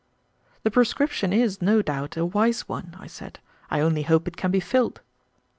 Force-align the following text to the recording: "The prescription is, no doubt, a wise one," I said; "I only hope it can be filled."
"The 0.63 0.71
prescription 0.71 1.31
is, 1.31 1.61
no 1.61 1.83
doubt, 1.83 2.17
a 2.17 2.25
wise 2.25 2.61
one," 2.67 2.97
I 2.99 3.05
said; 3.05 3.37
"I 3.69 3.81
only 3.81 4.01
hope 4.01 4.27
it 4.27 4.35
can 4.35 4.49
be 4.49 4.59
filled." 4.59 5.01